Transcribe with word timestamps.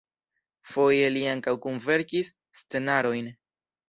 Foje 0.69 1.11
li 1.11 1.21
ankaŭ 1.33 1.53
kunverkis 1.65 2.31
scenarojn. 2.61 3.29